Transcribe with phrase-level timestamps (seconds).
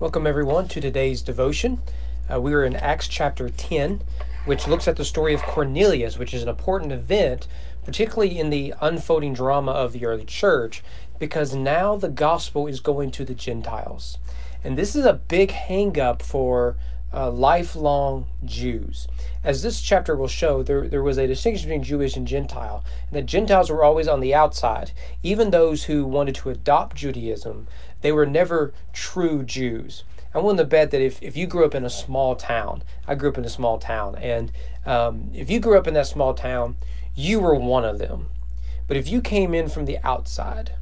[0.00, 1.80] Welcome, everyone, to today's devotion.
[2.28, 4.02] Uh, we are in Acts chapter 10,
[4.44, 7.46] which looks at the story of Cornelius, which is an important event,
[7.84, 10.82] particularly in the unfolding drama of the early church,
[11.20, 14.18] because now the gospel is going to the Gentiles.
[14.64, 16.74] And this is a big hang up for
[17.14, 19.06] uh, lifelong Jews.
[19.44, 22.84] As this chapter will show, there, there was a distinction between Jewish and Gentile.
[23.08, 24.90] And the Gentiles were always on the outside.
[25.22, 27.68] Even those who wanted to adopt Judaism,
[28.04, 30.04] they were never true Jews.
[30.34, 33.14] I'm willing to bet that if, if you grew up in a small town, I
[33.14, 34.52] grew up in a small town, and
[34.84, 36.76] um, if you grew up in that small town,
[37.14, 38.26] you were one of them.
[38.86, 40.72] But if you came in from the outside,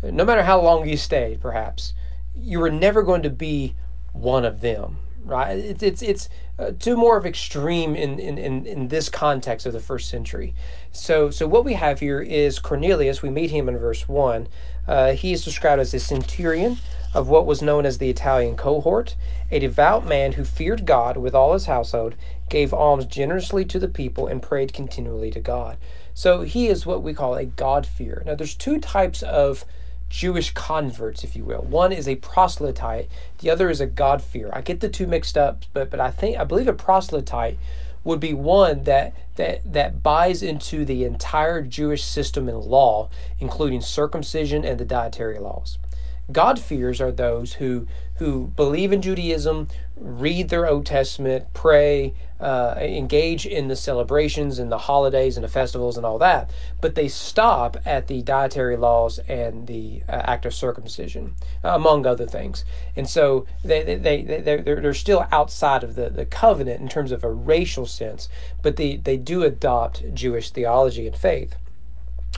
[0.00, 1.92] no matter how long you stayed, perhaps,
[2.36, 3.74] you were never going to be
[4.12, 5.58] one of them right?
[5.58, 6.28] It's it's it's
[6.58, 10.54] uh, too more of extreme in, in in in this context of the first century.
[10.92, 13.22] So so what we have here is Cornelius.
[13.22, 14.48] We meet him in verse one.
[14.86, 16.78] Uh, he is described as a centurion
[17.14, 19.16] of what was known as the Italian cohort,
[19.50, 22.16] a devout man who feared God with all his household,
[22.48, 25.76] gave alms generously to the people, and prayed continually to God.
[26.12, 28.22] So he is what we call a God fear.
[28.26, 29.64] Now there's two types of
[30.14, 31.62] Jewish converts, if you will.
[31.62, 34.54] One is a proselyte, the other is a God-fearer.
[34.54, 37.58] I get the two mixed up, but but I think I believe a proselyte
[38.04, 43.08] would be one that that that buys into the entire Jewish system and law,
[43.40, 45.78] including circumcision and the dietary laws.
[46.32, 47.86] God-fears are those who
[48.18, 54.70] who believe in Judaism, read their Old Testament, pray, uh, engage in the celebrations and
[54.70, 56.48] the holidays and the festivals and all that,
[56.80, 62.06] but they stop at the dietary laws and the uh, act of circumcision, uh, among
[62.06, 62.64] other things.
[62.94, 67.10] And so they, they, they, they're, they're still outside of the, the covenant in terms
[67.10, 68.28] of a racial sense,
[68.62, 71.56] but they, they do adopt Jewish theology and faith.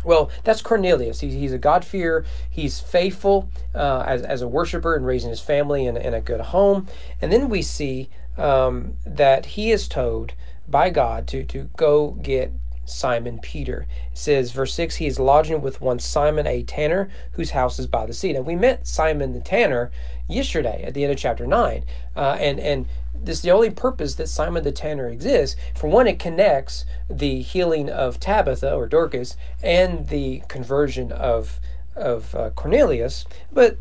[0.06, 1.20] Well, that's Cornelius.
[1.20, 2.24] He's, he's a God-fearer.
[2.48, 6.40] He's faithful uh, as, as a worshiper and raising his family in, in a good
[6.40, 6.86] home.
[7.20, 10.32] And then we see um, that he is told
[10.68, 12.52] by God to, to go get
[12.86, 13.86] Simon Peter.
[14.12, 17.86] It says, verse 6, he is lodging with one Simon a tanner, whose house is
[17.86, 18.32] by the sea.
[18.32, 19.90] Now, we met Simon the tanner
[20.28, 21.84] yesterday at the end of chapter 9.
[22.16, 25.56] Uh, and, and this is the only purpose that Simon the Tanner exists.
[25.74, 31.60] For one, it connects the healing of Tabitha or Dorcas and the conversion of
[31.96, 33.24] of uh, Cornelius.
[33.50, 33.78] But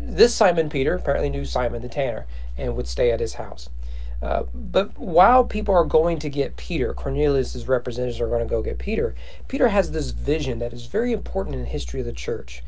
[0.00, 3.68] this Simon Peter apparently knew Simon the Tanner and would stay at his house.
[4.22, 8.62] Uh, but while people are going to get Peter, Cornelius's representatives are going to go
[8.62, 9.14] get Peter,
[9.48, 12.62] Peter has this vision that is very important in the history of the church.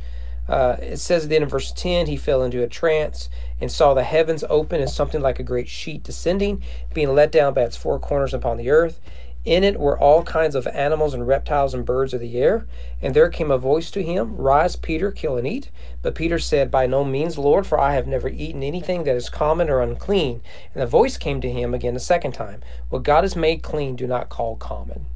[0.49, 3.29] Uh, it says then in verse 10 he fell into a trance
[3.61, 6.63] and saw the heavens open and something like a great sheet descending,
[6.95, 9.01] being let down by its four corners upon the earth.
[9.45, 12.67] In it were all kinds of animals and reptiles and birds of the air.
[13.01, 15.71] And there came a voice to him, Rise, Peter, kill and eat.
[16.01, 19.29] But Peter said, By no means, Lord, for I have never eaten anything that is
[19.29, 20.43] common or unclean.
[20.75, 23.97] And the voice came to him again a second time, What God has made clean,
[23.97, 25.07] do not call common.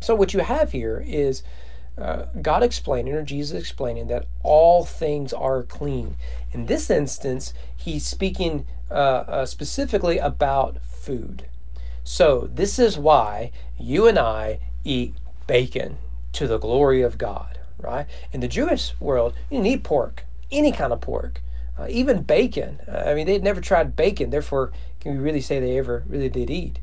[0.00, 1.42] So what you have here is
[1.96, 6.16] uh, God explaining or Jesus explaining that all things are clean.
[6.52, 11.46] In this instance, he's speaking uh, uh, specifically about food.
[12.06, 15.14] So, this is why you and I eat
[15.46, 15.96] bacon
[16.34, 18.06] to the glory of God, right?
[18.30, 21.40] In the Jewish world, you didn't eat pork, any kind of pork,
[21.78, 22.80] uh, even bacon.
[22.92, 24.70] I mean, they'd never tried bacon, therefore,
[25.00, 26.78] can we really say they ever really did eat?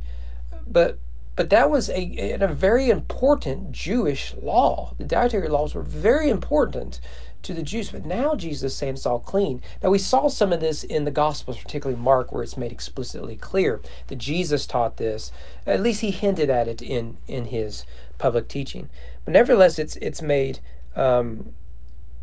[0.66, 0.98] But
[1.36, 4.94] but that was a, a very important Jewish law.
[4.98, 7.00] The dietary laws were very important
[7.44, 7.92] to the Jews.
[7.92, 9.62] But now Jesus is saying it's all clean.
[9.82, 13.36] Now we saw some of this in the Gospels, particularly Mark, where it's made explicitly
[13.36, 15.32] clear that Jesus taught this.
[15.66, 17.86] At least he hinted at it in in his
[18.18, 18.90] public teaching.
[19.26, 20.60] But nevertheless, it's it's made
[20.96, 21.54] um,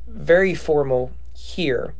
[0.06, 1.94] very formal here.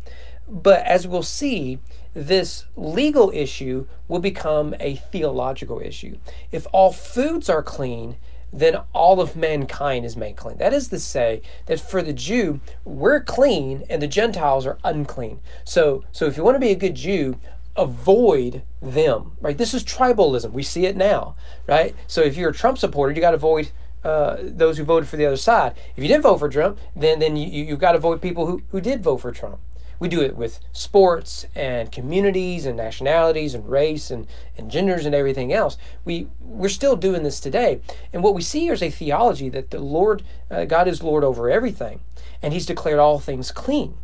[0.49, 1.79] But as we'll see,
[2.15, 6.19] this legal issue will become a theological issue.
[6.51, 8.17] If all foods are clean,
[8.53, 10.57] then all of mankind is made clean.
[10.57, 15.41] That is to say that for the Jew, we're clean and the Gentiles are unclean.
[15.65, 17.39] So, so if you want to be a good Jew,
[17.77, 19.33] avoid them.
[19.41, 19.59] Right?
[19.59, 20.53] This is tribalism.
[20.53, 21.37] We see it now.
[21.67, 21.95] Right?
[22.07, 23.71] So if you're a Trump supporter, you got to avoid
[24.03, 25.75] uh, those who voted for the other side.
[25.97, 28.63] If you didn't vote for Trump, then then you you've got to avoid people who
[28.71, 29.59] who did vote for Trump.
[29.99, 35.15] We do it with sports and communities and nationalities and race and, and genders and
[35.15, 35.77] everything else.
[36.05, 37.81] We, we're still doing this today.
[38.13, 41.25] And what we see here is a theology that the Lord, uh, God is Lord
[41.25, 42.01] over everything,
[42.43, 43.97] and He's declared all things clean.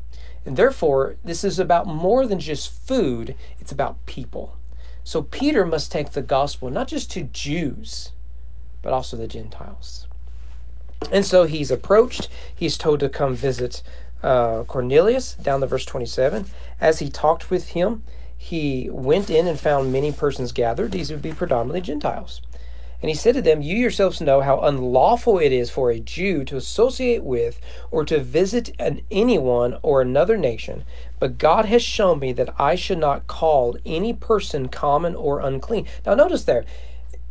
[0.44, 4.56] And therefore, this is about more than just food, it's about people.
[5.02, 8.12] So Peter must take the gospel not just to Jews,
[8.82, 10.06] but also the Gentiles.
[11.12, 13.82] And so he's approached, he's told to come visit
[14.24, 16.46] uh, Cornelius, down to verse 27.
[16.80, 18.02] As he talked with him,
[18.36, 20.92] he went in and found many persons gathered.
[20.92, 22.40] These would be predominantly Gentiles.
[23.02, 26.42] And he said to them, You yourselves know how unlawful it is for a Jew
[26.44, 27.60] to associate with
[27.90, 30.84] or to visit an, anyone or another nation,
[31.18, 35.86] but God has shown me that I should not call any person common or unclean.
[36.06, 36.64] Now, notice there,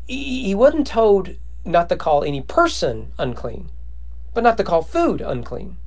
[0.06, 1.36] he wasn't told
[1.66, 3.69] not to call any person unclean,
[4.36, 5.78] but not to call food unclean.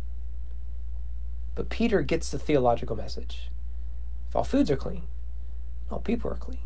[1.56, 3.50] But Peter gets the theological message.
[4.28, 5.02] If all foods are clean,
[5.90, 6.60] all people are clean.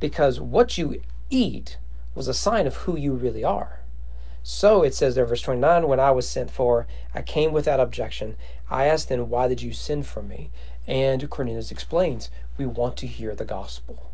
[0.00, 1.78] Because what you eat
[2.14, 3.80] was a sign of who you really are.
[4.42, 8.36] So it says there, verse 29, when I was sent for, I came without objection.
[8.68, 10.50] I asked them, Why did you send for me?
[10.86, 12.28] And Cornelius explains,
[12.58, 14.11] We want to hear the gospel.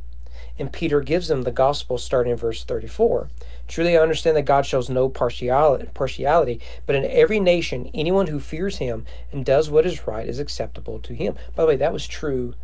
[0.59, 3.29] And Peter gives them the gospel starting in verse 34.
[3.69, 8.79] Truly, I understand that God shows no partiality, but in every nation, anyone who fears
[8.79, 11.35] him and does what is right is acceptable to him.
[11.55, 12.55] By the way, that was true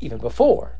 [0.00, 0.78] even before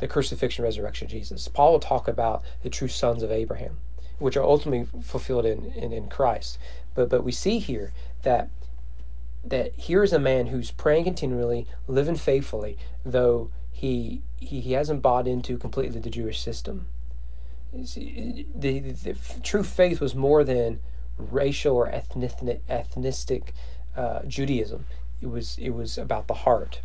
[0.00, 1.48] the crucifixion resurrection of Jesus.
[1.48, 3.76] Paul will talk about the true sons of Abraham,
[4.18, 6.58] which are ultimately fulfilled in, in, in Christ.
[6.94, 7.92] But but we see here
[8.22, 8.48] that
[9.44, 15.02] that here is a man who's praying continually, living faithfully, though he he, he hasn't
[15.02, 16.86] bought into completely the Jewish system.
[17.72, 20.80] The, the, the true faith was more than
[21.16, 23.52] racial or ethnic, ethnistic
[23.96, 24.86] uh, Judaism.
[25.20, 26.80] It was it was about the heart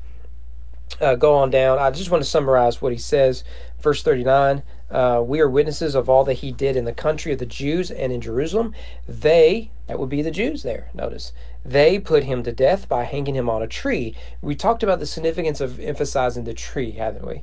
[1.02, 1.80] uh, go on down.
[1.80, 3.44] I just want to summarize what he says.
[3.81, 7.39] Verse 39 uh, We are witnesses of all that he did in the country of
[7.39, 8.73] the Jews and in Jerusalem.
[9.07, 11.31] They, that would be the Jews there, notice,
[11.63, 14.15] they put him to death by hanging him on a tree.
[14.41, 17.41] We talked about the significance of emphasizing the tree, haven't we?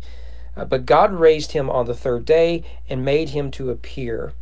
[0.56, 4.32] Uh, but God raised him on the third day and made him to appear.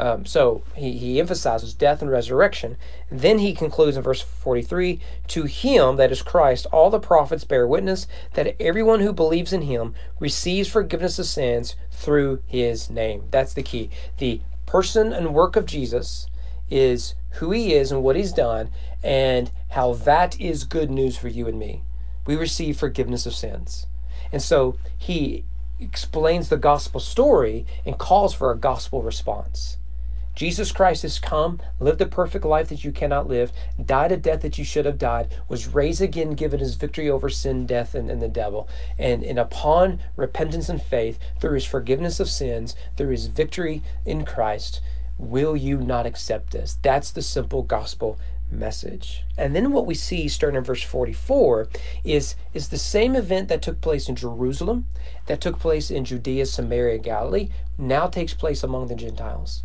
[0.00, 2.78] Um, so he, he emphasizes death and resurrection.
[3.10, 4.98] Then he concludes in verse 43
[5.28, 9.62] To him, that is Christ, all the prophets bear witness that everyone who believes in
[9.62, 13.24] him receives forgiveness of sins through his name.
[13.30, 13.90] That's the key.
[14.16, 16.28] The person and work of Jesus
[16.70, 18.70] is who he is and what he's done,
[19.02, 21.82] and how that is good news for you and me.
[22.26, 23.86] We receive forgiveness of sins.
[24.32, 25.44] And so he
[25.78, 29.76] explains the gospel story and calls for a gospel response.
[30.40, 33.52] Jesus Christ has come, lived a perfect life that you cannot live,
[33.84, 37.28] died a death that you should have died, was raised again, given his victory over
[37.28, 38.66] sin, death, and, and the devil.
[38.98, 44.24] And, and upon repentance and faith, through his forgiveness of sins, there is victory in
[44.24, 44.80] Christ.
[45.18, 46.78] Will you not accept this?
[46.80, 48.18] That's the simple gospel
[48.50, 49.24] message.
[49.36, 51.68] And then what we see starting in verse 44
[52.02, 54.86] is, is the same event that took place in Jerusalem,
[55.26, 59.64] that took place in Judea, Samaria, Galilee, now takes place among the Gentiles.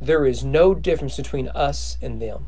[0.00, 2.46] there is no difference between us and them.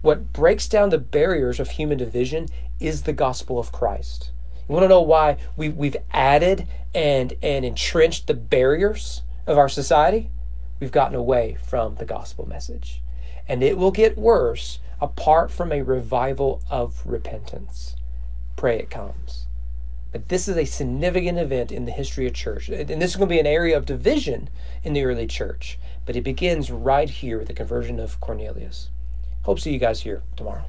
[0.00, 2.48] What breaks down the barriers of human division
[2.78, 4.30] is the gospel of Christ.
[4.68, 9.68] You want to know why we, we've added and, and entrenched the barriers of our
[9.68, 10.30] society?
[10.78, 13.02] We've gotten away from the gospel message.
[13.48, 17.96] And it will get worse apart from a revival of repentance.
[18.54, 19.47] Pray it comes.
[20.10, 22.68] But this is a significant event in the history of church.
[22.68, 24.48] And this is going to be an area of division
[24.82, 25.78] in the early church.
[26.06, 28.88] But it begins right here with the conversion of Cornelius.
[29.42, 30.64] Hope to see you guys here tomorrow.